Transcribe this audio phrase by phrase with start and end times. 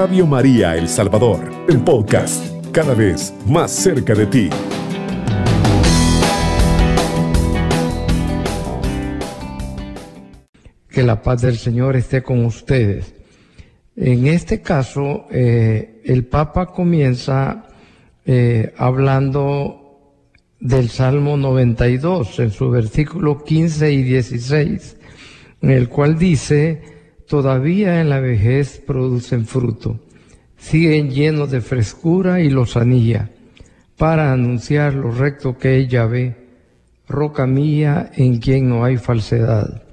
[0.00, 4.48] Radio María El Salvador, el podcast, cada vez más cerca de ti.
[10.88, 13.12] Que la paz del Señor esté con ustedes.
[13.94, 17.66] En este caso, eh, el Papa comienza
[18.24, 20.16] eh, hablando
[20.60, 24.96] del Salmo 92 en su versículo 15 y 16,
[25.60, 26.99] en el cual dice,
[27.30, 30.00] todavía en la vejez producen fruto,
[30.56, 33.30] siguen llenos de frescura y lozanía,
[33.96, 36.34] para anunciar lo recto que ella ve,
[37.06, 39.84] roca mía en quien no hay falsedad.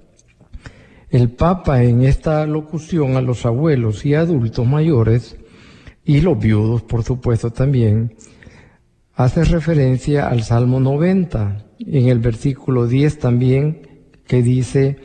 [1.12, 5.38] El Papa en esta locución a los abuelos y adultos mayores,
[6.04, 8.16] y los viudos por supuesto también,
[9.14, 14.98] hace referencia al Salmo 90, en el versículo 10 también, que dice,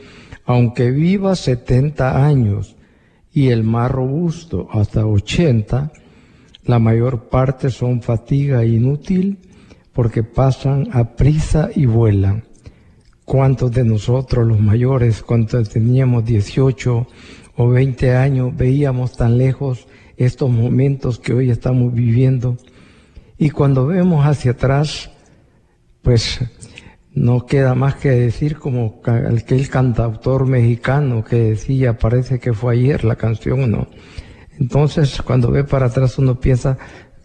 [0.45, 2.77] aunque viva 70 años
[3.33, 5.93] y el más robusto hasta 80,
[6.65, 9.39] la mayor parte son fatiga inútil
[9.93, 12.45] porque pasan a prisa y vuelan.
[13.25, 17.06] ¿Cuántos de nosotros, los mayores, cuando teníamos 18
[17.56, 22.56] o 20 años, veíamos tan lejos estos momentos que hoy estamos viviendo?
[23.39, 25.11] Y cuando vemos hacia atrás,
[26.03, 26.41] pues
[27.15, 33.05] no queda más que decir como aquel cantautor mexicano que decía, parece que fue ayer
[33.05, 33.89] la canción, ¿no?
[34.59, 36.79] Entonces, cuando ve para atrás uno piensa,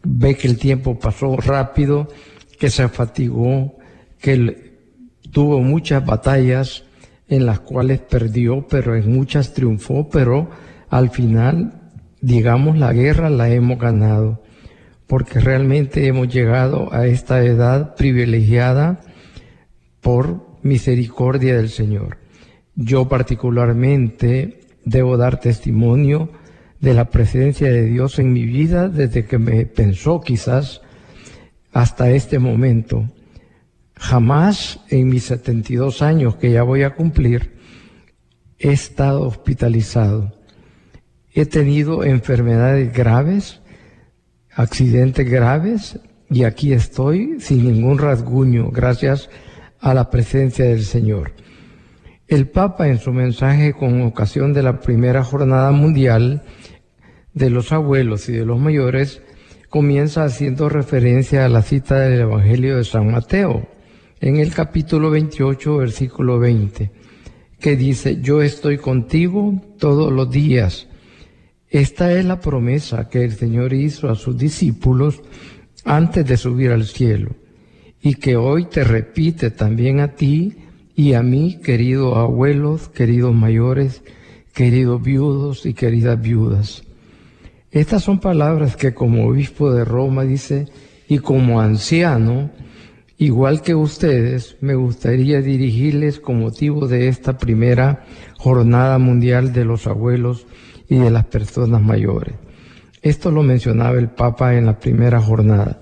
[0.04, 2.10] ve que el tiempo pasó rápido,
[2.60, 3.78] que se fatigó,
[4.20, 4.78] que
[5.32, 6.84] tuvo muchas batallas
[7.30, 10.50] en las cuales perdió, pero en muchas triunfó, pero
[10.90, 14.44] al final, digamos, la guerra la hemos ganado,
[15.08, 19.02] porque realmente hemos llegado a esta edad privilegiada
[20.02, 22.18] por misericordia del Señor.
[22.76, 26.30] Yo particularmente debo dar testimonio
[26.80, 30.82] de la presencia de Dios en mi vida desde que me pensó quizás
[31.72, 33.06] hasta este momento.
[33.96, 37.58] Jamás en mis 72 años que ya voy a cumplir
[38.60, 40.34] he estado hospitalizado.
[41.34, 43.60] He tenido enfermedades graves,
[44.52, 49.48] accidentes graves y aquí estoy sin ningún rasguño gracias a
[49.82, 51.34] la presencia del Señor.
[52.28, 56.44] El Papa en su mensaje con ocasión de la primera jornada mundial
[57.34, 59.22] de los abuelos y de los mayores
[59.70, 63.68] comienza haciendo referencia a la cita del Evangelio de San Mateo
[64.20, 66.92] en el capítulo 28, versículo 20,
[67.60, 70.88] que dice, yo estoy contigo todos los días.
[71.70, 75.22] Esta es la promesa que el Señor hizo a sus discípulos
[75.86, 77.36] antes de subir al cielo
[78.02, 80.56] y que hoy te repite también a ti
[80.96, 84.02] y a mí, queridos abuelos, queridos mayores,
[84.54, 86.84] queridos viudos y queridas viudas.
[87.72, 90.68] Estas son palabras que como obispo de Roma dice,
[91.08, 92.50] y como anciano,
[93.18, 98.06] igual que ustedes, me gustaría dirigirles con motivo de esta primera
[98.38, 100.48] jornada mundial de los abuelos
[100.90, 102.36] y de las personas mayores.
[103.02, 105.82] Esto lo mencionaba el Papa en la primera jornada.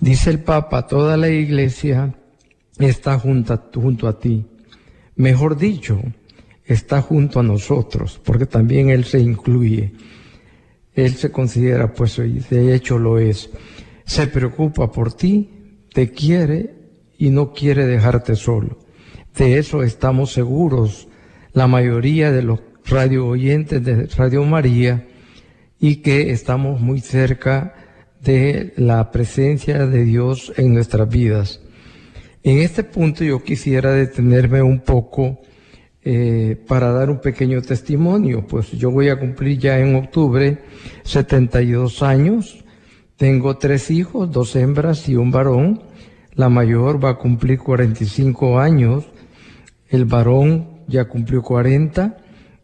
[0.00, 2.14] Dice el Papa, toda la iglesia
[2.78, 4.46] está junto junto a ti.
[5.16, 6.00] Mejor dicho,
[6.64, 9.92] está junto a nosotros, porque también Él se incluye.
[10.94, 13.50] Él se considera, pues, de hecho lo es.
[14.06, 15.50] Se preocupa por ti,
[15.92, 16.74] te quiere
[17.18, 18.78] y no quiere dejarte solo.
[19.36, 21.08] De eso estamos seguros
[21.52, 25.06] la mayoría de los radio oyentes de Radio María
[25.78, 27.74] y que estamos muy cerca
[28.22, 31.60] de la presencia de Dios en nuestras vidas.
[32.42, 35.40] En este punto yo quisiera detenerme un poco
[36.02, 40.58] eh, para dar un pequeño testimonio, pues yo voy a cumplir ya en octubre
[41.04, 42.64] 72 años,
[43.16, 45.82] tengo tres hijos, dos hembras y un varón,
[46.34, 49.04] la mayor va a cumplir 45 años,
[49.88, 52.16] el varón ya cumplió 40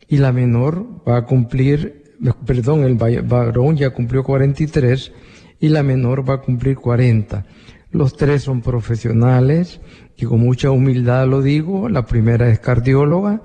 [0.08, 2.14] y la menor va a cumplir,
[2.46, 5.12] perdón, el varón ya cumplió 43
[5.60, 7.44] y la menor va a cumplir 40.
[7.90, 9.80] Los tres son profesionales
[10.16, 11.88] y con mucha humildad lo digo.
[11.88, 13.42] La primera es cardióloga,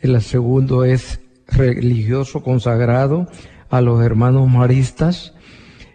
[0.00, 3.28] el segundo es religioso consagrado
[3.68, 5.34] a los hermanos maristas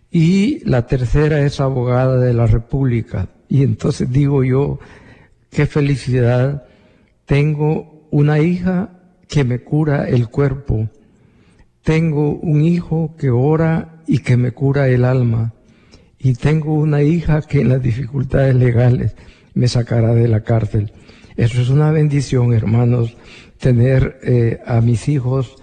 [0.10, 3.30] y la tercera es abogada de la República.
[3.50, 4.80] Y entonces digo yo,
[5.52, 6.66] qué felicidad,
[7.26, 8.92] tengo una hija
[9.28, 10.90] que me cura el cuerpo,
[11.84, 15.54] tengo un hijo que ora y que me cura el alma.
[16.20, 19.16] Y tengo una hija que en las dificultades legales
[19.54, 20.92] me sacará de la cárcel.
[21.38, 23.16] Eso es una bendición, hermanos,
[23.60, 25.56] tener eh, a mis hijos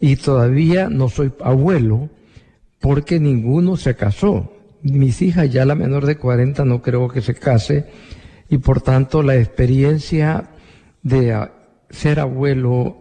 [0.00, 2.10] y todavía no soy abuelo
[2.80, 4.52] porque ninguno se casó.
[4.82, 7.86] Mis hijas, ya la menor de 40, no creo que se case
[8.48, 10.50] y por tanto la experiencia
[11.02, 11.48] de
[11.90, 12.96] ser abuelo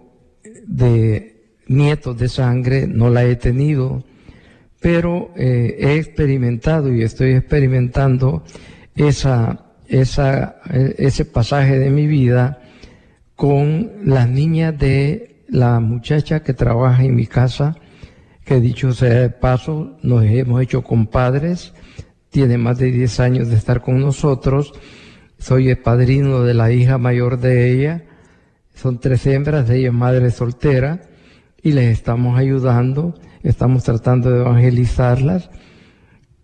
[0.65, 1.35] de
[1.67, 4.03] nietos de sangre no la he tenido,
[4.85, 8.43] pero eh, he experimentado y estoy experimentando
[8.95, 12.61] esa, esa, ese pasaje de mi vida
[13.35, 17.75] con las niñas de la muchacha que trabaja en mi casa,
[18.45, 21.73] que dicho sea de paso, nos hemos hecho compadres,
[22.29, 24.71] tiene más de 10 años de estar con nosotros,
[25.39, 28.03] soy el padrino de la hija mayor de ella,
[28.75, 31.01] son tres hembras, ella es madre soltera,
[31.63, 35.49] y les estamos ayudando, estamos tratando de evangelizarlas.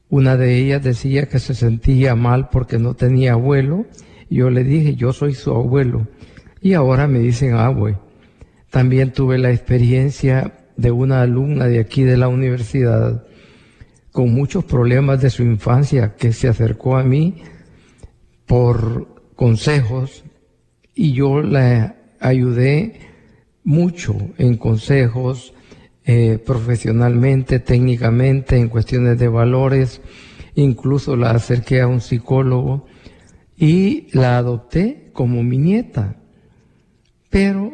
[0.09, 3.86] Una de ellas decía que se sentía mal porque no tenía abuelo,
[4.30, 6.07] yo le dije, yo soy su abuelo,
[6.62, 7.98] y ahora me dicen abue.
[8.69, 13.25] También tuve la experiencia de una alumna de aquí de la universidad
[14.12, 17.44] con muchos problemas de su infancia que se acercó a mí
[18.45, 20.24] por consejos
[20.94, 23.00] y yo la ayudé
[23.63, 25.53] mucho en consejos
[26.06, 30.01] eh, profesionalmente, técnicamente, en cuestiones de valores,
[30.56, 32.86] incluso la acerqué a un psicólogo
[33.57, 36.18] y la adopté como mi nieta.
[37.30, 37.74] Pero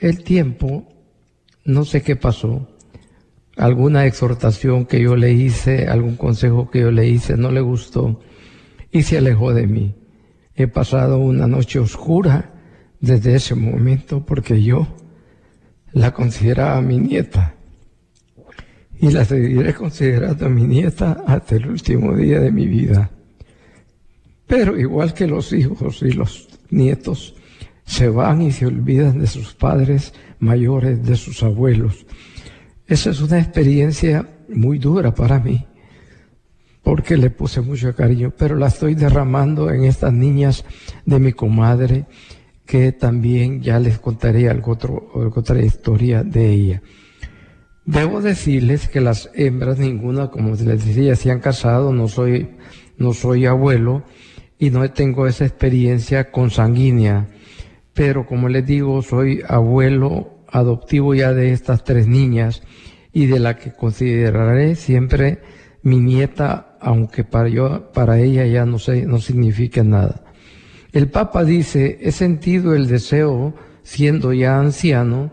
[0.00, 0.86] el tiempo,
[1.64, 2.68] no sé qué pasó,
[3.56, 8.20] alguna exhortación que yo le hice, algún consejo que yo le hice, no le gustó
[8.92, 9.94] y se alejó de mí.
[10.54, 12.52] He pasado una noche oscura
[13.00, 14.86] desde ese momento porque yo
[15.92, 17.54] la consideraba mi nieta
[19.00, 23.10] y la seguiré considerando mi nieta hasta el último día de mi vida.
[24.46, 27.34] Pero igual que los hijos y los nietos,
[27.84, 32.06] se van y se olvidan de sus padres mayores, de sus abuelos.
[32.86, 35.66] Esa es una experiencia muy dura para mí,
[36.82, 40.64] porque le puse mucho cariño, pero la estoy derramando en estas niñas
[41.06, 42.06] de mi comadre,
[42.68, 46.82] que también ya les contaré algo otro, otra historia de ella.
[47.84, 52.50] Debo decirles que las hembras, ninguna, como les decía, se han casado, no soy,
[52.96, 54.04] no soy abuelo
[54.56, 57.28] y no tengo esa experiencia consanguínea
[57.98, 62.62] pero como les digo, soy abuelo adoptivo ya de estas tres niñas
[63.12, 65.40] y de la que consideraré siempre
[65.82, 70.27] mi nieta, aunque para, yo, para ella ya no, sé, no significa nada.
[70.92, 75.30] El Papa dice, he sentido el deseo, siendo ya anciano,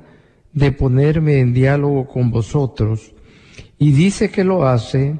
[0.54, 3.13] de ponerme en diálogo con vosotros,
[3.78, 5.19] y dice que lo hace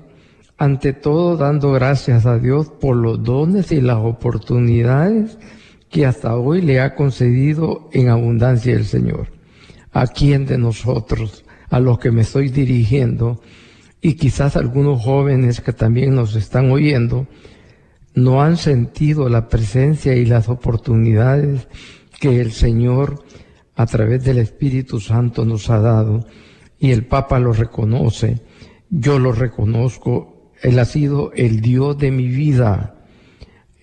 [0.58, 5.38] ante todo dando gracias a Dios por los dones y las oportunidades
[5.90, 9.28] que hasta hoy le ha concedido en abundancia el Señor.
[9.92, 13.42] ¿A quién de nosotros, a los que me estoy dirigiendo,
[14.02, 17.28] y quizás algunos jóvenes que también nos están oyendo,
[18.16, 21.68] no han sentido la presencia y las oportunidades
[22.20, 23.24] que el Señor
[23.76, 26.26] a través del Espíritu Santo nos ha dado
[26.80, 28.42] y el Papa lo reconoce,
[28.90, 32.96] yo lo reconozco, Él ha sido el Dios de mi vida,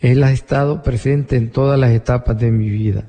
[0.02, 3.08] él ha estado presente en todas las etapas de mi vida.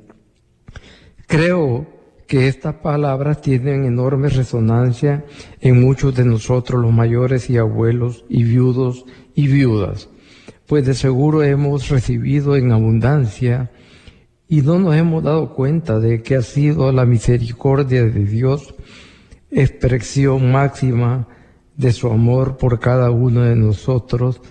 [1.25, 1.88] Creo
[2.27, 5.25] que estas palabras tienen enorme resonancia
[5.60, 10.08] en muchos de nosotros, los mayores y abuelos y viudos y viudas,
[10.74, 13.70] pues de seguro hemos recibido en abundancia
[14.48, 18.74] y no nos hemos dado cuenta de que ha sido la misericordia de Dios
[19.51, 21.27] expresión máxima
[21.77, 24.42] de su amor por cada uno de nosotros,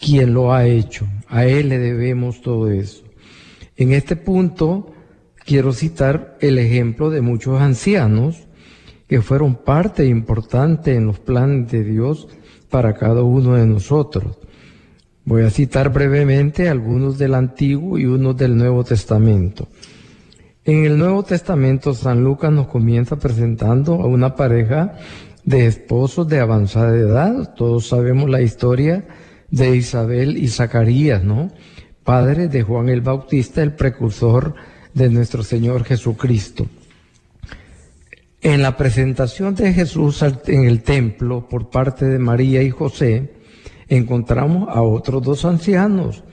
[0.00, 1.06] quien lo ha hecho.
[1.28, 3.04] A Él le debemos todo eso.
[3.76, 4.92] En este punto
[5.46, 8.48] quiero citar el ejemplo de muchos ancianos
[9.06, 12.26] que fueron parte importante en los planes de Dios
[12.70, 14.38] para cada uno de nosotros.
[15.26, 19.68] Voy a citar brevemente algunos del Antiguo y unos del Nuevo Testamento.
[20.66, 24.98] En el Nuevo Testamento, San Lucas nos comienza presentando a una pareja
[25.42, 27.54] de esposos de avanzada edad.
[27.54, 29.06] Todos sabemos la historia
[29.50, 31.50] de Isabel y Zacarías, ¿no?
[32.02, 34.54] Padre de Juan el Bautista, el precursor
[34.92, 36.66] de nuestro Señor Jesucristo.
[38.42, 43.30] En la presentación de Jesús en el templo por parte de María y José,
[43.96, 46.24] encontramos a otros dos ancianos,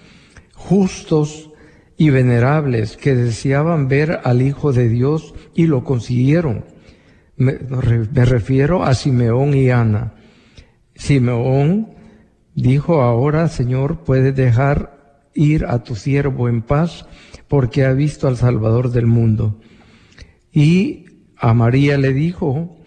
[0.54, 1.50] justos
[1.98, 6.66] y venerables, que deseaban ver al Hijo de Dios y lo consiguieron.
[7.36, 10.14] Me, me refiero a Simeón y Ana.
[10.96, 12.02] Simeón
[12.56, 17.06] Dijo ahora, Señor, puedes dejar ir a tu siervo en paz
[17.48, 19.60] porque ha visto al Salvador del mundo.
[20.52, 21.06] Y
[21.38, 22.78] a María le dijo,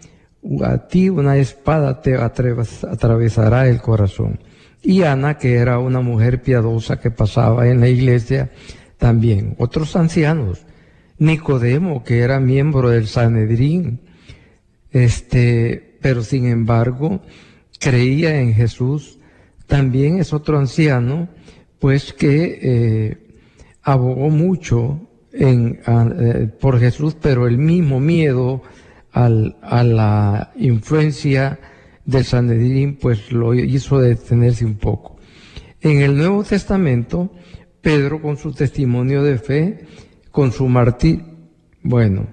[0.63, 4.39] a ti una espada te atravesará el corazón.
[4.85, 8.51] Y Ana, que era una mujer piadosa que pasaba en la iglesia,
[8.99, 9.55] también.
[9.57, 10.63] Otros ancianos,
[11.17, 14.01] Nicodemo, que era miembro del Sanedrín,
[14.91, 17.21] este, pero sin embargo
[17.79, 19.17] creía en Jesús,
[19.65, 21.29] también es otro anciano,
[21.79, 23.17] pues que eh,
[23.81, 28.61] abogó mucho en, eh, por Jesús, pero el mismo miedo
[29.11, 31.59] al, a la influencia
[32.05, 35.17] del Sanedrín, pues lo hizo detenerse un poco.
[35.81, 37.31] En el Nuevo Testamento,
[37.81, 39.85] Pedro con su testimonio de fe,
[40.31, 41.23] con su martir,
[41.83, 42.27] bueno,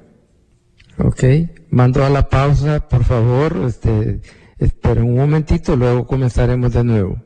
[0.99, 1.25] ok,
[1.71, 4.21] mando a la pausa, por favor, este,
[4.59, 7.23] esperen un momentito, luego comenzaremos de nuevo.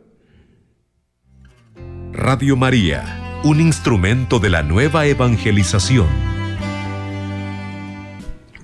[2.13, 6.07] Radio María, un instrumento de la nueva evangelización.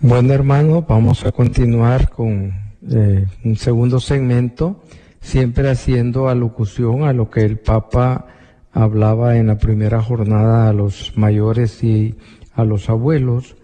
[0.01, 4.83] Bueno, hermano, vamos a continuar con eh, un segundo segmento,
[5.21, 8.27] siempre haciendo alocución a lo que el Papa
[8.73, 12.17] hablaba en la primera jornada a los mayores y
[12.55, 13.57] a los abuelos,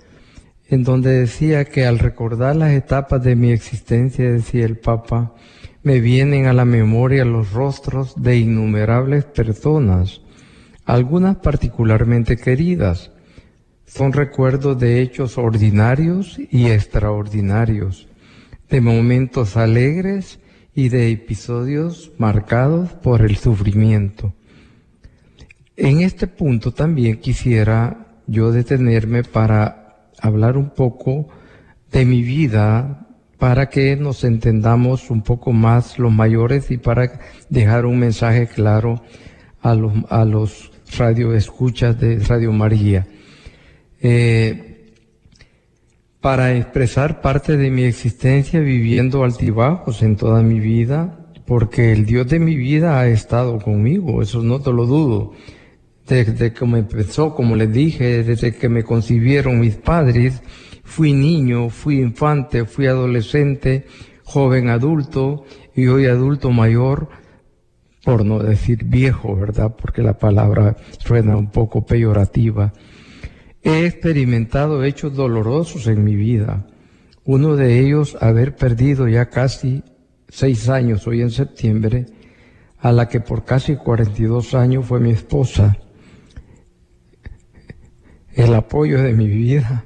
[0.69, 5.35] en donde decía que al recordar las etapas de mi existencia, decía el Papa,
[5.83, 10.21] me vienen a la memoria los rostros de innumerables personas,
[10.85, 13.11] algunas particularmente queridas.
[13.87, 18.09] Son recuerdos de hechos ordinarios y extraordinarios,
[18.69, 20.41] de momentos alegres
[20.75, 24.35] y de episodios marcados por el sufrimiento.
[25.77, 31.29] En este punto también quisiera yo detenerme para hablar un poco
[31.91, 33.07] de mi vida
[33.39, 39.03] para que nos entendamos un poco más los mayores y para dejar un mensaje claro
[39.63, 43.07] a los, a los radioescuchas de Radio María.
[44.01, 44.68] Eh,
[46.21, 52.29] para expresar parte de mi existencia viviendo altibajos en toda mi vida, porque el Dios
[52.29, 55.33] de mi vida ha estado conmigo, eso no te lo dudo.
[56.07, 60.43] Desde que me empezó, como les dije, desde que me concibieron mis padres,
[60.89, 63.85] Fui niño, fui infante, fui adolescente,
[64.25, 65.45] joven adulto
[65.77, 67.09] y hoy adulto mayor,
[68.05, 69.77] por no decir viejo, ¿verdad?
[69.81, 72.73] Porque la palabra suena un poco peyorativa.
[73.63, 76.67] He experimentado hechos dolorosos en mi vida.
[77.25, 79.83] Uno de ellos, haber perdido ya casi
[80.29, 82.07] seis años, hoy en septiembre,
[82.79, 85.77] a la que por casi 42 años fue mi esposa.
[88.33, 89.85] El apoyo de mi vida,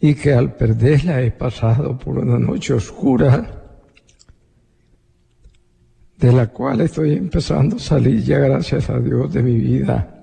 [0.00, 3.62] y que al perderla he pasado por una noche oscura
[6.18, 10.15] de la cual estoy empezando a salir ya gracias a Dios de mi vida,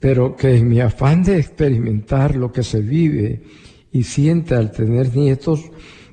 [0.00, 3.42] pero que en mi afán de experimentar lo que se vive
[3.90, 5.70] y siente al tener nietos,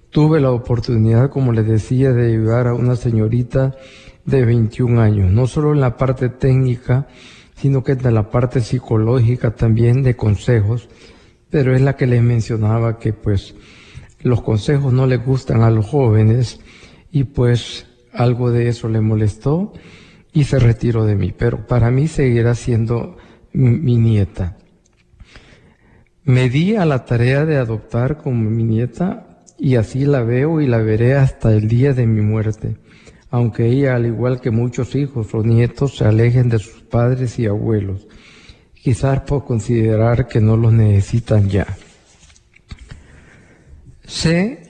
[0.10, 3.76] tuve la oportunidad, como les decía, de ayudar a una señorita
[4.26, 7.08] de 21 años, no solo en la parte técnica,
[7.56, 10.90] sino que en la parte psicológica también de consejos,
[11.50, 13.56] pero es la que les mencionaba que pues
[14.22, 16.60] los consejos no le gustan a los jóvenes
[17.12, 19.74] y pues algo de eso le molestó
[20.34, 23.18] y se retiró de mí, pero para mí seguirá siendo
[23.56, 24.58] mi, nieta.
[26.24, 30.68] Me di a la tarea de adoptar como mi nieta y así la veo y
[30.68, 32.78] la veré hasta el día de mi muerte,
[33.30, 37.46] aunque ella, al igual que muchos hijos o nietos, se alejen de sus padres y
[37.46, 38.08] abuelos
[38.86, 41.66] quizás por considerar que no los necesitan ya.
[44.04, 44.65] Sé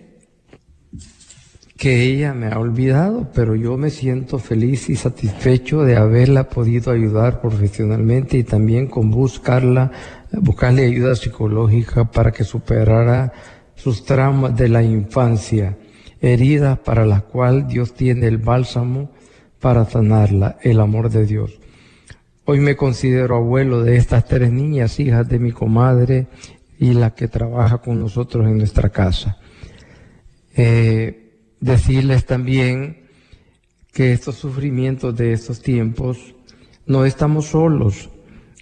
[1.85, 6.91] que ella me ha olvidado, pero yo me siento feliz y satisfecho de haberla podido
[6.91, 9.91] ayudar profesionalmente y también con buscarla,
[10.31, 13.31] buscarle ayuda psicológica para que superara
[13.75, 15.77] sus traumas de la infancia,
[16.21, 19.11] heridas para las cuales Dios tiene el bálsamo
[19.59, 21.59] para sanarla, el amor de Dios.
[22.45, 26.25] Hoy me considero abuelo de estas tres niñas, hijas de mi comadre
[26.79, 29.37] y la que trabaja con nosotros en nuestra casa.
[30.57, 31.21] Eh,
[31.59, 33.05] decirles también
[33.91, 36.35] que estos sufrimientos de estos tiempos
[36.85, 38.09] no estamos solos.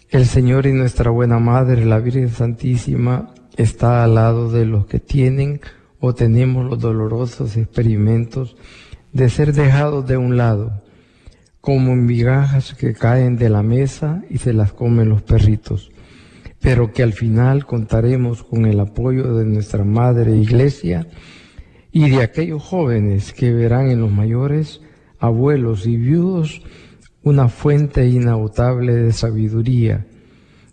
[0.10, 5.00] El Señor y nuestra buena Madre, la Virgen Santísima, está al lado de los que
[5.00, 5.60] tienen
[6.00, 8.56] o tenemos los dolorosos experimentos
[9.12, 10.84] de ser dejados de un lado
[11.62, 15.92] como migajas que caen de la mesa y se las comen los perritos,
[16.60, 21.08] pero que al final contaremos con el apoyo de nuestra Madre Iglesia
[21.96, 24.82] y de aquellos jóvenes que verán en los mayores,
[25.20, 26.64] abuelos y viudos
[27.22, 30.08] una fuente inagotable de sabiduría,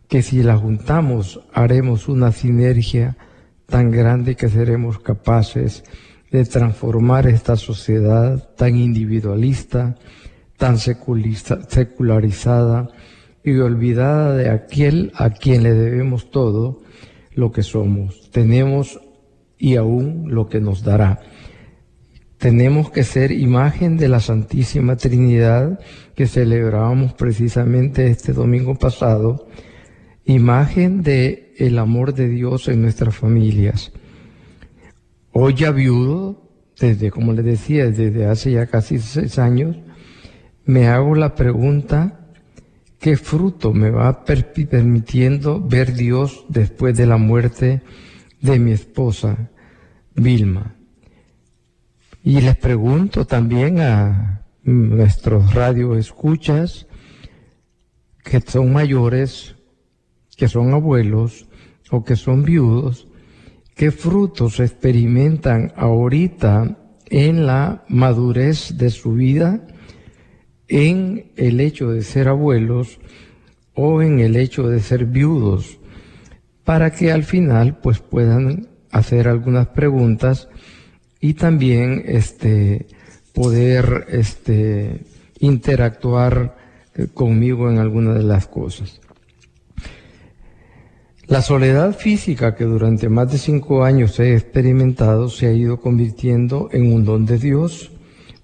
[0.09, 3.19] que si la juntamos haremos una sinergia
[3.67, 5.85] tan grande que seremos capaces
[6.33, 9.97] de transformar esta sociedad tan individualista,
[10.57, 12.89] tan secularizada
[13.45, 16.81] y olvidada de aquel a quien le debemos todo
[17.35, 18.99] lo que somos, tenemos
[19.61, 21.21] y aún lo que nos dará.
[22.38, 25.79] Tenemos que ser imagen de la Santísima Trinidad
[26.17, 29.47] que celebrábamos precisamente este domingo pasado,
[30.25, 33.93] imagen de el amor de Dios en nuestras familias.
[35.33, 36.43] Hoy ya viudo,
[36.81, 39.76] desde, como les decía, desde hace ya casi seis años,
[40.64, 42.21] me hago la pregunta,
[42.99, 47.83] ¿qué fruto me va permitiendo ver Dios después de la muerte
[48.40, 49.50] de mi esposa,
[50.14, 50.75] Vilma?
[52.23, 56.87] Y les pregunto también a nuestros radioescuchas
[58.23, 59.56] que son mayores,
[60.37, 61.49] que son abuelos
[61.90, 63.09] o que son viudos,
[63.75, 69.66] ¿qué frutos experimentan ahorita en la madurez de su vida,
[70.68, 73.00] en el hecho de ser abuelos
[73.75, 75.80] o en el hecho de ser viudos?
[76.64, 80.49] Para que al final pues puedan hacer algunas preguntas
[81.21, 82.87] y también este,
[83.33, 85.00] poder este,
[85.38, 86.57] interactuar
[86.95, 89.00] eh, conmigo en alguna de las cosas.
[91.26, 96.69] La soledad física que durante más de cinco años he experimentado se ha ido convirtiendo
[96.73, 97.93] en un don de Dios,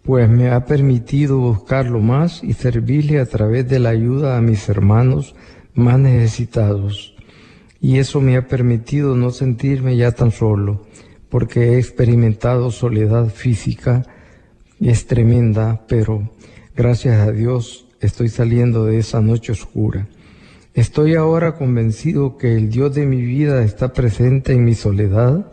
[0.05, 4.69] pues me ha permitido buscarlo más y servirle a través de la ayuda a mis
[4.69, 5.35] hermanos
[5.75, 7.16] más necesitados.
[7.81, 10.87] Y eso me ha permitido no sentirme ya tan solo,
[11.29, 14.05] porque he experimentado soledad física
[14.81, 16.31] es tremenda, pero
[16.75, 20.07] gracias a Dios estoy saliendo de esa noche oscura.
[20.75, 25.51] Estoy ahora convencido que el Dios de mi vida está presente en mi soledad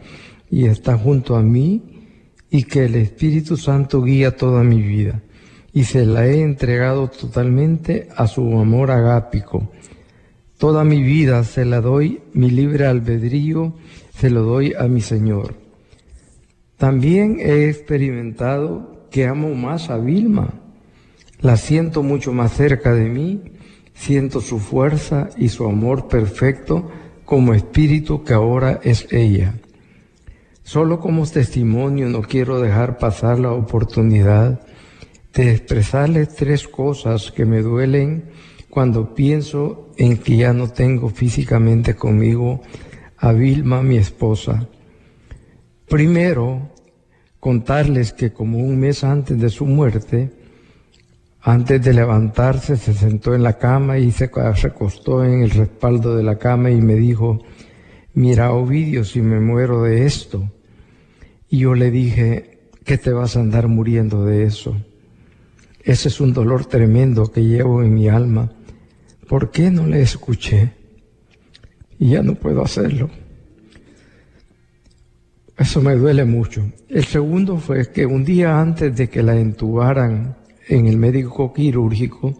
[0.52, 2.10] y está junto a mí
[2.50, 5.22] y que el Espíritu Santo guía toda mi vida
[5.72, 9.72] y se la he entregado totalmente a su amor agápico.
[10.64, 13.74] Toda mi vida se la doy, mi libre albedrío
[14.18, 15.56] se lo doy a mi Señor.
[16.78, 20.54] También he experimentado que amo más a Vilma.
[21.42, 23.42] La siento mucho más cerca de mí
[23.94, 26.90] siento su fuerza y su amor perfecto
[27.26, 29.56] como espíritu que ahora es ella.
[30.64, 34.62] Solo como testimonio no quiero dejar pasar la oportunidad
[35.34, 38.30] de expresarles tres cosas que me duelen
[38.70, 42.62] cuando pienso en que ya no tengo físicamente conmigo
[43.18, 44.68] a Vilma, mi esposa.
[45.88, 46.72] Primero,
[47.40, 50.32] contarles que como un mes antes de su muerte,
[51.42, 56.24] antes de levantarse se sentó en la cama y se recostó en el respaldo de
[56.24, 57.42] la cama y me dijo,
[58.14, 60.50] mira Ovidio, si me muero de esto.
[61.50, 64.76] Y yo le dije, ¿qué te vas a andar muriendo de eso?
[65.84, 68.54] Ese es un dolor tremendo que llevo en mi alma.
[69.34, 70.74] ¿Por qué no le escuché?
[71.98, 73.10] Y ya no puedo hacerlo.
[75.58, 76.72] Eso me duele mucho.
[76.88, 82.40] El segundo fue que un día antes de que la entubaran, en el médico quirúrgico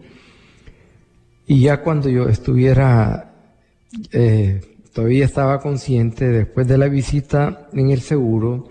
[1.48, 3.34] y ya cuando yo estuviera,
[4.12, 4.60] eh,
[4.92, 8.68] todavía estaba consciente, después de la visita en el seguro,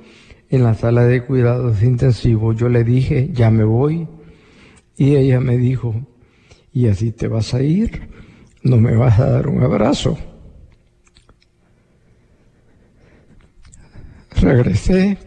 [0.50, 4.08] en la sala de cuidados intensivos, yo le dije, ya me voy.
[4.96, 5.94] Y ella me dijo,
[6.72, 8.13] ¿y así te vas a ir?
[8.64, 10.18] ¿No me vas a dar un abrazo?
[14.42, 15.18] Regresé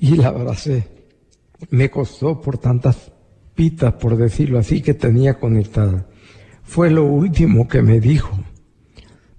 [0.00, 0.96] y la abracé
[1.70, 3.12] me costó por tantas
[3.54, 6.06] pitas, por decirlo así, que tenía conectada.
[6.62, 8.38] Fue lo último que me dijo,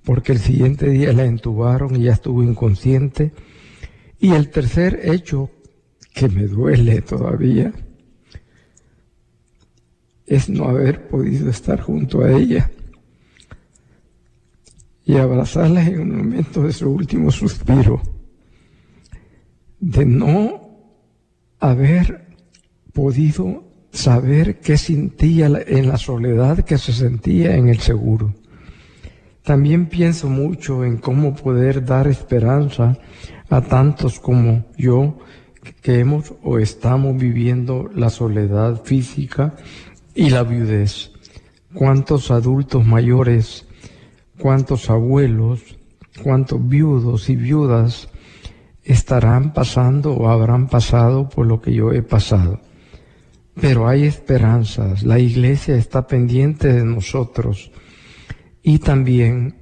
[0.04, 3.34] porque el siguiente día la entubaron y ya estuvo inconsciente.
[4.20, 5.52] Y el tercer hecho
[6.14, 7.72] que me duele todavía
[10.28, 12.70] es no haber podido estar junto a ella
[15.06, 18.02] y abrazarla en un momento de su último suspiro,
[19.80, 20.68] de no
[21.60, 22.28] haber
[22.92, 28.36] podido saber qué sentía en la soledad que se sentía en el seguro.
[29.44, 32.98] También pienso mucho en cómo poder dar esperanza
[33.50, 35.20] a tantos como yo
[35.82, 39.56] que hemos o estamos viviendo la soledad física
[40.18, 41.12] y la viudez.
[41.74, 43.66] Cuántos adultos mayores,
[44.40, 45.78] cuántos abuelos,
[46.24, 48.10] cuántos viudos y viudas
[48.84, 52.60] estarán pasando o habrán pasado por lo que yo he pasado.
[53.62, 57.72] Pero hay esperanzas, la iglesia está pendiente de nosotros
[58.64, 59.56] y también,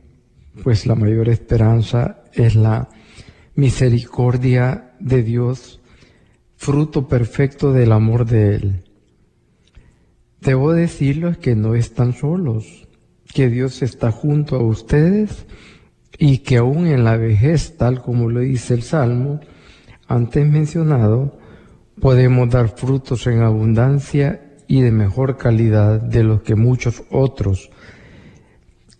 [0.64, 2.88] pues la mayor esperanza es la
[3.56, 5.82] misericordia de Dios,
[6.56, 8.85] fruto perfecto del amor de Él.
[10.46, 12.88] Debo decirles que no están solos,
[13.34, 15.48] que Dios está junto a ustedes
[16.20, 19.40] y que aún en la vejez, tal como lo dice el Salmo
[20.08, 21.40] antes mencionado,
[22.00, 27.72] podemos dar frutos en abundancia y de mejor calidad de los que muchos otros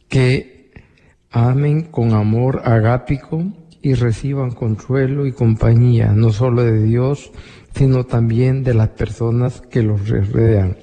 [0.10, 0.72] que
[1.30, 3.44] amen con amor agápico
[3.84, 7.32] y reciban consuelo y compañía, no solo de Dios,
[7.76, 10.78] sino también de las personas que los rodean.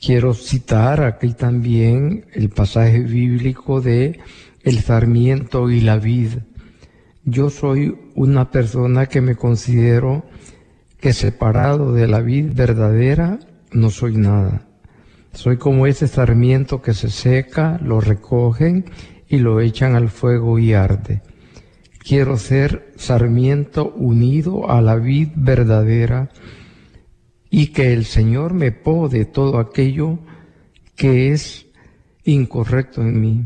[0.00, 4.20] Quiero citar aquí también el pasaje bíblico de
[4.62, 6.38] el sarmiento y la vid.
[7.24, 10.24] Yo soy una persona que me considero
[11.00, 13.40] que separado de la vid verdadera
[13.72, 14.68] no soy nada.
[15.32, 18.84] Soy como ese sarmiento que se seca, lo recogen
[19.28, 21.22] y lo echan al fuego y arde.
[21.98, 26.30] Quiero ser sarmiento unido a la vid verdadera
[27.50, 30.18] y que el Señor me pode todo aquello
[30.96, 31.66] que es
[32.24, 33.44] incorrecto en mí,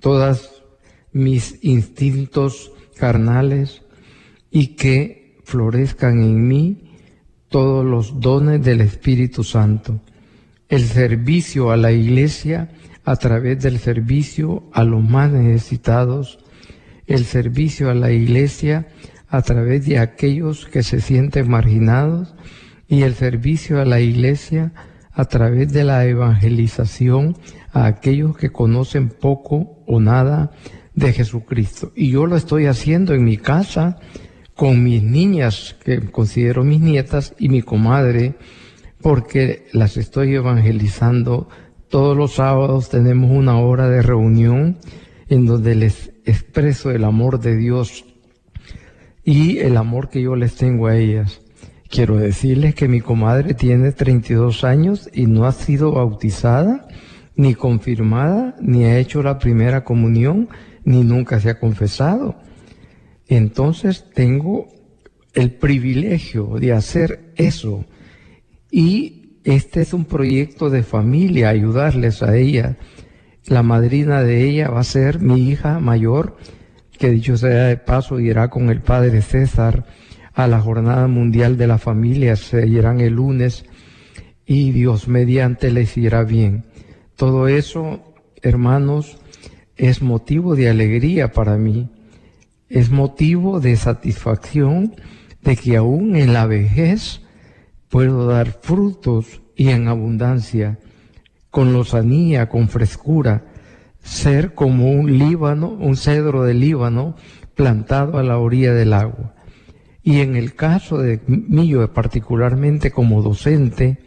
[0.00, 0.62] todas
[1.12, 3.82] mis instintos carnales
[4.50, 6.90] y que florezcan en mí
[7.48, 10.00] todos los dones del Espíritu Santo.
[10.68, 12.70] El servicio a la iglesia
[13.04, 16.38] a través del servicio a los más necesitados,
[17.06, 18.88] el servicio a la iglesia
[19.28, 22.34] a través de aquellos que se sienten marginados
[22.88, 24.72] y el servicio a la iglesia
[25.12, 27.36] a través de la evangelización
[27.72, 30.50] a aquellos que conocen poco o nada
[30.94, 31.92] de Jesucristo.
[31.94, 33.98] Y yo lo estoy haciendo en mi casa
[34.54, 38.34] con mis niñas, que considero mis nietas, y mi comadre,
[39.00, 41.48] porque las estoy evangelizando.
[41.88, 44.78] Todos los sábados tenemos una hora de reunión
[45.28, 48.04] en donde les expreso el amor de Dios
[49.24, 51.43] y el amor que yo les tengo a ellas.
[51.94, 56.88] Quiero decirles que mi comadre tiene 32 años y no ha sido bautizada,
[57.36, 60.48] ni confirmada, ni ha hecho la primera comunión,
[60.82, 62.34] ni nunca se ha confesado.
[63.28, 64.66] Entonces tengo
[65.34, 67.84] el privilegio de hacer eso.
[68.72, 72.76] Y este es un proyecto de familia, ayudarles a ella.
[73.46, 76.38] La madrina de ella va a ser mi hija mayor,
[76.98, 79.86] que dicho sea de paso, irá con el padre César
[80.34, 83.64] a la Jornada Mundial de la Familia, se irán el lunes
[84.44, 86.64] y Dios mediante les irá bien.
[87.16, 89.18] Todo eso, hermanos,
[89.76, 91.88] es motivo de alegría para mí,
[92.68, 94.94] es motivo de satisfacción
[95.42, 97.20] de que aún en la vejez
[97.88, 100.78] puedo dar frutos y en abundancia,
[101.50, 103.44] con lozanía, con frescura,
[104.02, 107.14] ser como un Líbano, un cedro de Líbano
[107.54, 109.33] plantado a la orilla del agua.
[110.04, 113.98] Y en el caso de mío, particularmente como docente,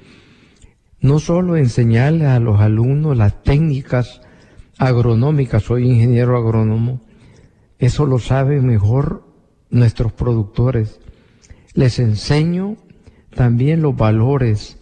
[1.01, 4.21] no solo enseñarle a los alumnos las técnicas
[4.77, 7.01] agronómica, soy ingeniero agrónomo,
[7.79, 9.23] eso lo saben mejor
[9.71, 10.99] nuestros productores.
[11.73, 12.77] Les enseño
[13.33, 14.77] también los valores,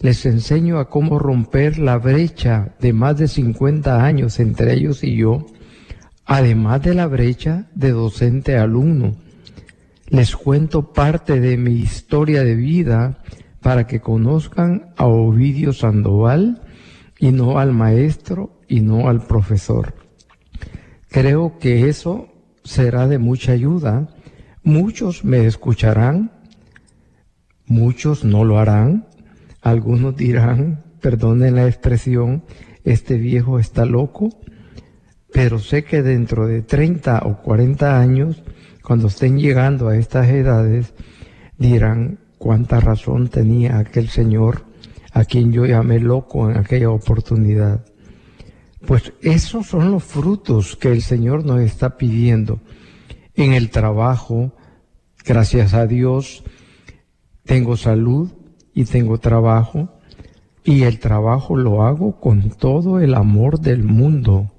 [0.00, 5.14] les enseño a cómo romper la brecha de más de 50 años entre ellos y
[5.14, 5.46] yo,
[6.26, 9.27] además de la brecha de docente-alumno.
[10.08, 13.18] Les cuento parte de mi historia de vida
[13.60, 16.62] para que conozcan a Ovidio Sandoval
[17.18, 19.94] y no al maestro y no al profesor.
[21.10, 22.28] Creo que eso
[22.64, 24.08] será de mucha ayuda.
[24.62, 26.32] Muchos me escucharán,
[27.66, 29.08] muchos no lo harán.
[29.60, 32.44] Algunos dirán, perdonen la expresión,
[32.84, 34.30] este viejo está loco,
[35.32, 38.42] pero sé que dentro de 30 o 40 años,
[38.88, 40.94] cuando estén llegando a estas edades,
[41.58, 44.64] dirán cuánta razón tenía aquel señor
[45.12, 47.84] a quien yo llamé loco en aquella oportunidad.
[48.86, 52.60] Pues esos son los frutos que el Señor nos está pidiendo.
[53.34, 54.54] En el trabajo,
[55.22, 56.42] gracias a Dios,
[57.44, 58.30] tengo salud
[58.72, 60.00] y tengo trabajo.
[60.64, 64.50] Y el trabajo lo hago con todo el amor del mundo.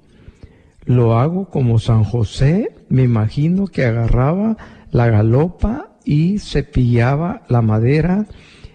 [0.84, 4.56] Lo hago como San José, me imagino que agarraba
[4.90, 8.26] la galopa y cepillaba la madera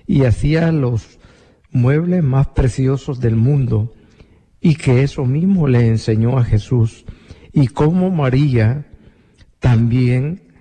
[0.05, 1.19] y hacía los
[1.71, 3.93] muebles más preciosos del mundo
[4.61, 7.05] y que eso mismo le enseñó a Jesús
[7.51, 8.85] y cómo María
[9.59, 10.53] también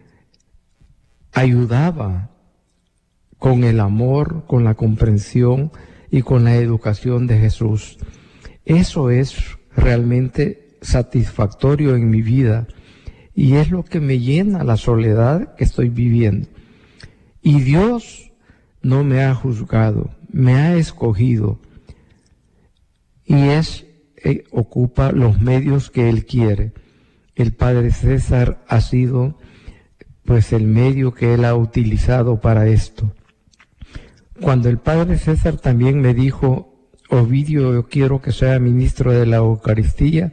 [1.32, 2.30] ayudaba
[3.38, 5.70] con el amor, con la comprensión
[6.10, 7.98] y con la educación de Jesús.
[8.64, 12.66] Eso es realmente satisfactorio en mi vida
[13.34, 16.48] y es lo que me llena la soledad que estoy viviendo.
[17.42, 18.32] Y Dios
[18.82, 21.58] no me ha juzgado, me ha escogido
[23.24, 26.72] y es eh, ocupa los medios que él quiere.
[27.34, 29.38] El padre César ha sido
[30.24, 33.12] pues el medio que él ha utilizado para esto.
[34.40, 36.74] Cuando el padre César también me dijo,
[37.10, 40.32] Ovidio, yo quiero que sea ministro de la Eucaristía,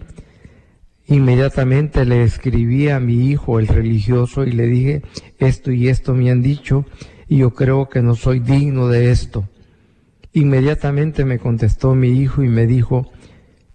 [1.07, 5.01] inmediatamente le escribí a mi hijo, el religioso, y le dije,
[5.39, 6.85] esto y esto me han dicho,
[7.27, 9.47] y yo creo que no soy digno de esto.
[10.33, 13.11] Inmediatamente me contestó mi hijo y me dijo,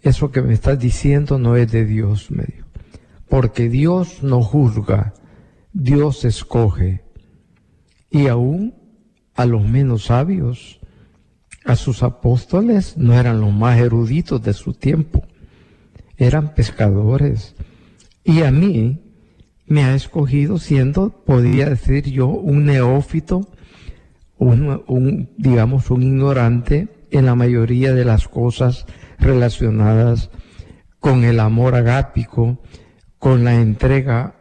[0.00, 2.68] eso que me estás diciendo no es de Dios, me dijo,
[3.28, 5.14] porque Dios no juzga,
[5.72, 7.04] Dios escoge.
[8.10, 8.74] Y aún
[9.34, 10.80] a los menos sabios,
[11.64, 15.26] a sus apóstoles no eran los más eruditos de su tiempo,
[16.16, 17.54] eran pescadores.
[18.24, 19.00] Y a mí
[19.66, 23.48] me ha escogido siendo, podría decir yo, un neófito,
[24.38, 28.86] un, digamos, un ignorante en la mayoría de las cosas
[29.18, 30.30] relacionadas
[31.00, 32.58] con el amor agápico,
[33.18, 34.36] con la entrega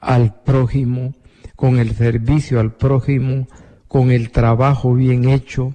[0.00, 1.14] al prójimo,
[1.56, 3.48] con el servicio al prójimo,
[3.86, 5.74] con el trabajo bien hecho,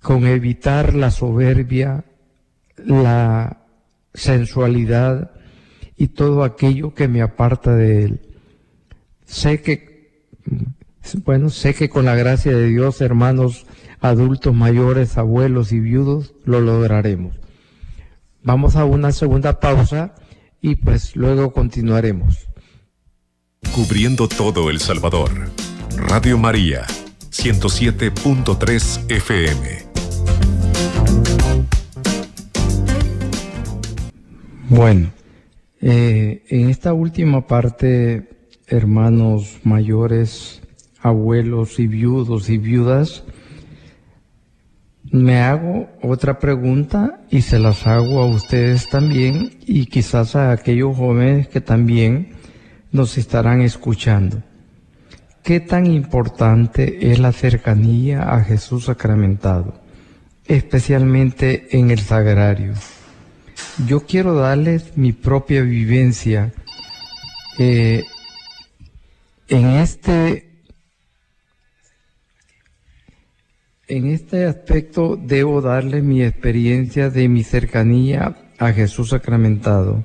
[0.00, 2.04] con evitar la soberbia,
[2.76, 3.65] la
[4.16, 5.30] sensualidad
[5.96, 8.20] y todo aquello que me aparta de él.
[9.24, 10.26] Sé que,
[11.24, 13.66] bueno, sé que con la gracia de Dios, hermanos
[14.00, 17.36] adultos mayores, abuelos y viudos, lo lograremos.
[18.42, 20.14] Vamos a una segunda pausa
[20.60, 22.48] y pues luego continuaremos.
[23.74, 25.30] Cubriendo todo El Salvador.
[25.96, 26.86] Radio María,
[27.30, 29.85] 107.3 FM.
[34.68, 35.12] Bueno,
[35.80, 38.28] eh, en esta última parte,
[38.66, 40.60] hermanos mayores,
[41.00, 43.22] abuelos y viudos y viudas,
[45.12, 50.96] me hago otra pregunta y se las hago a ustedes también y quizás a aquellos
[50.96, 52.30] jóvenes que también
[52.90, 54.42] nos estarán escuchando.
[55.44, 59.74] ¿Qué tan importante es la cercanía a Jesús sacramentado,
[60.44, 62.74] especialmente en el sagrario?
[63.86, 66.52] Yo quiero darles mi propia vivencia
[67.58, 68.04] eh,
[69.48, 70.46] en este
[73.88, 80.04] En este aspecto debo darle mi experiencia de mi cercanía a Jesús sacramentado.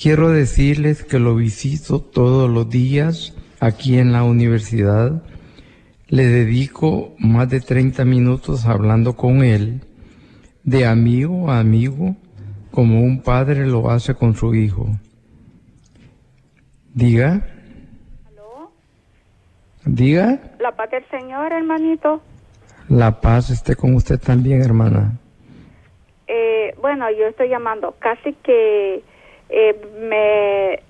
[0.00, 5.22] Quiero decirles que lo visito todos los días aquí en la universidad.
[6.08, 9.82] Le dedico más de 30 minutos hablando con él,
[10.66, 12.16] de amigo a amigo,
[12.72, 14.86] como un padre lo hace con su hijo.
[16.92, 17.40] Diga.
[18.26, 18.72] ¿Aló?
[19.84, 20.40] Diga.
[20.58, 22.20] La paz del Señor, hermanito.
[22.88, 25.18] La paz esté con usted también, hermana.
[26.26, 27.94] Eh, bueno, yo estoy llamando.
[28.00, 29.04] Casi que
[29.48, 30.82] eh, me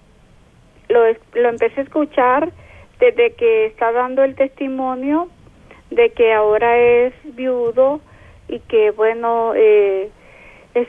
[0.89, 1.01] lo,
[1.35, 2.51] lo empecé a escuchar
[2.99, 5.29] desde que está dando el testimonio
[5.91, 8.01] de que ahora es viudo
[8.49, 10.11] y que bueno eh,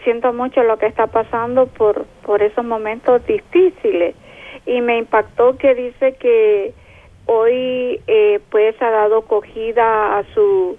[0.04, 4.16] siento mucho lo que está pasando por por esos momentos difíciles
[4.66, 6.74] y me impactó que dice que
[7.26, 10.78] hoy eh, pues ha dado acogida a su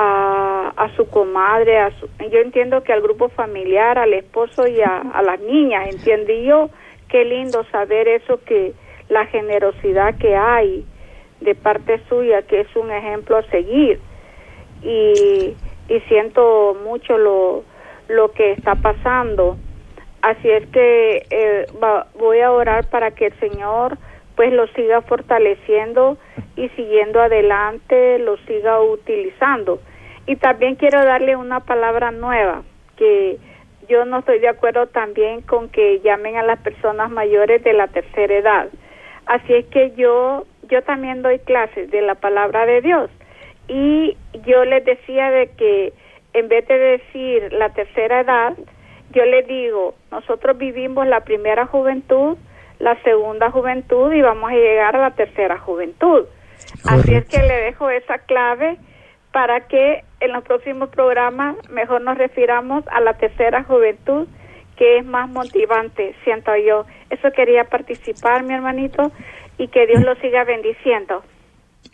[0.00, 4.80] a, a su comadre, a su, yo entiendo que al grupo familiar, al esposo y
[4.80, 6.70] a, a las niñas, entendí yo,
[7.08, 8.74] qué lindo saber eso que
[9.08, 10.84] la generosidad que hay
[11.40, 14.00] de parte suya, que es un ejemplo a seguir.
[14.82, 15.56] Y,
[15.88, 17.64] y siento mucho lo,
[18.08, 19.56] lo que está pasando.
[20.22, 21.66] Así es que eh,
[22.18, 23.98] voy a orar para que el Señor
[24.36, 26.16] pues lo siga fortaleciendo
[26.54, 29.80] y siguiendo adelante lo siga utilizando.
[30.26, 32.62] Y también quiero darle una palabra nueva,
[32.96, 33.38] que
[33.88, 37.88] yo no estoy de acuerdo también con que llamen a las personas mayores de la
[37.88, 38.68] tercera edad.
[39.26, 43.10] Así es que yo yo también doy clases de la palabra de Dios
[43.68, 45.92] y yo les decía de que
[46.32, 48.54] en vez de decir la tercera edad,
[49.12, 52.36] yo les digo, nosotros vivimos la primera juventud,
[52.78, 56.26] la segunda juventud y vamos a llegar a la tercera juventud.
[56.84, 58.78] Así es que le dejo esa clave
[59.32, 64.26] para que en los próximos programas mejor nos refiramos a la tercera juventud
[64.76, 66.86] que es más motivante, siento yo.
[67.10, 69.10] Eso quería participar, mi hermanito,
[69.58, 71.24] y que Dios lo siga bendiciendo.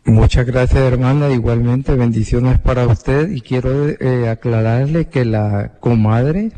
[0.06, 1.30] Muchas gracias, hermana.
[1.30, 3.30] Igualmente, bendiciones para usted.
[3.30, 6.52] Y quiero eh, aclararle que la comadre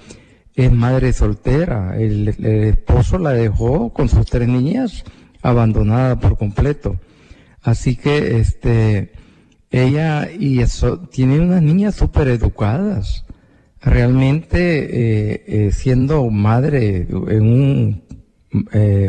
[0.57, 1.97] es madre soltera.
[1.97, 5.05] El, esposo la dejó con sus tres niñas
[5.43, 6.97] abandonada por completo.
[7.62, 9.12] Así que este
[9.71, 13.25] ella y eso, tiene unas niñas súper educadas.
[13.81, 18.03] Realmente eh, eh, siendo madre en un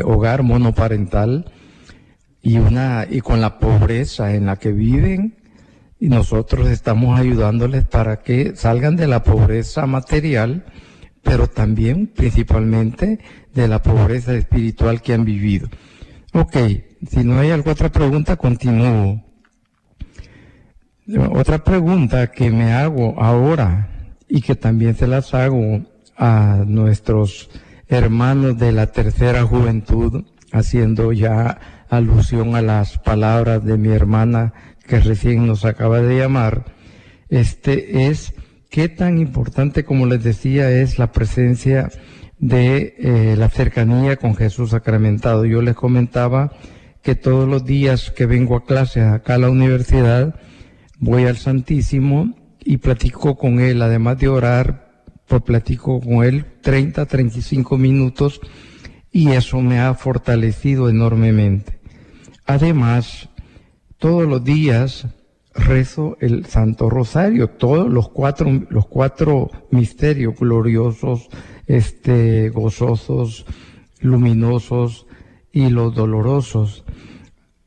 [0.04, 1.50] hogar monoparental
[2.48, 5.36] y una y con la pobreza en la que viven
[6.00, 10.64] y nosotros estamos ayudándoles para que salgan de la pobreza material
[11.22, 13.18] pero también principalmente
[13.52, 15.68] de la pobreza espiritual que han vivido.
[16.32, 16.56] Ok,
[17.06, 19.22] si no hay alguna otra pregunta, continúo.
[21.32, 23.90] Otra pregunta que me hago ahora
[24.26, 25.82] y que también se las hago
[26.16, 27.50] a nuestros
[27.88, 34.52] hermanos de la tercera juventud, haciendo ya alusión a las palabras de mi hermana
[34.86, 36.64] que recién nos acaba de llamar,
[37.28, 38.32] este es
[38.70, 41.90] qué tan importante, como les decía, es la presencia
[42.38, 45.44] de eh, la cercanía con Jesús sacramentado.
[45.44, 46.52] Yo les comentaba
[47.02, 50.34] que todos los días que vengo a clase acá a la universidad,
[50.98, 57.06] voy al Santísimo y platico con él, además de orar, pues platico con él 30,
[57.06, 58.40] 35 minutos
[59.12, 61.77] y eso me ha fortalecido enormemente.
[62.48, 63.28] Además,
[63.98, 65.06] todos los días
[65.52, 71.28] rezo el Santo Rosario, todos los cuatro, los cuatro misterios gloriosos,
[71.66, 73.44] este, gozosos,
[74.00, 75.06] luminosos
[75.52, 76.84] y los dolorosos.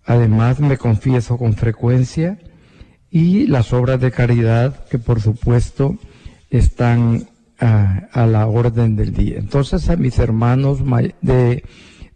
[0.03, 2.39] Además me confieso con frecuencia
[3.11, 5.95] y las obras de caridad que por supuesto
[6.49, 7.27] están
[7.59, 9.37] a, la orden del día.
[9.37, 10.79] Entonces a mis hermanos
[11.21, 11.63] de,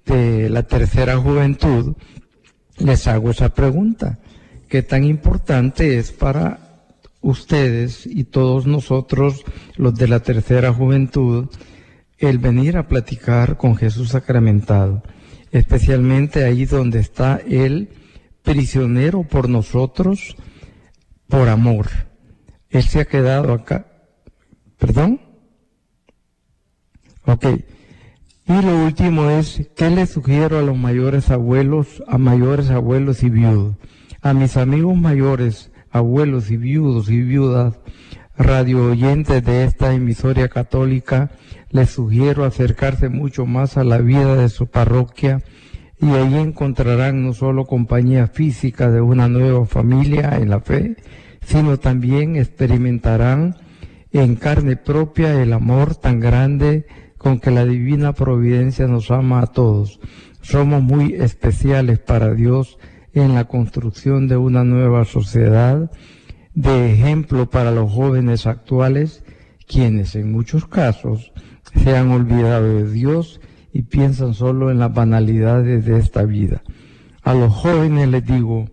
[0.03, 1.95] de la tercera juventud
[2.77, 4.19] les hago esa pregunta
[4.67, 6.65] qué tan importante es para
[7.21, 9.43] ustedes y todos nosotros,
[9.77, 11.47] los de la tercera juventud,
[12.17, 15.01] el venir a platicar con Jesús sacramentado,
[15.51, 17.89] especialmente ahí donde está Él
[18.43, 20.35] prisionero por nosotros,
[21.27, 21.87] por amor.
[22.69, 23.87] Él se ha quedado acá.
[24.77, 25.19] ¿Perdón?
[27.25, 27.45] Ok.
[28.47, 33.29] Y lo último es, ¿qué le sugiero a los mayores abuelos, a mayores abuelos y
[33.29, 33.75] viudos?
[34.25, 37.75] a mis amigos mayores, abuelos y viudos y viudas,
[38.35, 41.29] radio oyentes de esta emisoria católica,
[41.69, 45.43] les sugiero acercarse mucho más a la vida de su parroquia
[46.01, 50.95] y ahí encontrarán no solo compañía física de una nueva familia en la fe,
[51.45, 53.57] sino también experimentarán
[54.11, 56.87] en carne propia el amor tan grande
[57.25, 59.99] con que la divina providencia nos ama a todos.
[60.43, 62.77] Somos muy especiales para Dios
[63.15, 65.89] en la construcción de una nueva sociedad,
[66.53, 69.23] de ejemplo para los jóvenes actuales,
[69.67, 71.31] quienes en muchos casos
[71.73, 73.41] se han olvidado de Dios
[73.73, 76.61] y piensan solo en las banalidades de esta vida.
[77.23, 78.69] A los jóvenes les digo,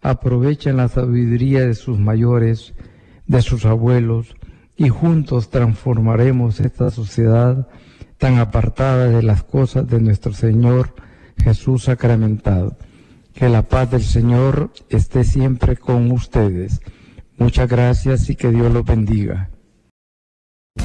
[0.00, 2.72] aprovechen la sabiduría de sus mayores,
[3.26, 4.36] de sus abuelos,
[4.76, 7.66] y juntos transformaremos esta sociedad
[8.18, 10.94] tan apartada de las cosas de nuestro Señor
[11.42, 12.76] Jesús sacramentado.
[13.34, 16.80] Que la paz del Señor esté siempre con ustedes.
[17.36, 19.50] Muchas gracias y que Dios los bendiga.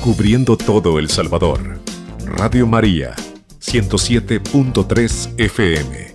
[0.03, 1.79] Cubriendo todo El Salvador.
[2.25, 3.15] Radio María,
[3.59, 6.11] 107.3 FM.